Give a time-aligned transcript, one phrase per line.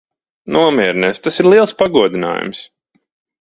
[0.55, 1.21] Nomierinies.
[1.27, 2.65] Tas ir liels pagodinājums.